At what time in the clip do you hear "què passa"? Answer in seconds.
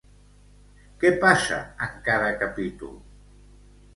1.03-1.59